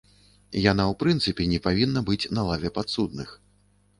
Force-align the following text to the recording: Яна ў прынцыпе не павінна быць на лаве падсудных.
Яна 0.71 0.83
ў 0.91 0.93
прынцыпе 1.01 1.45
не 1.51 1.59
павінна 1.67 2.03
быць 2.09 2.29
на 2.37 2.45
лаве 2.49 2.69
падсудных. 2.79 3.29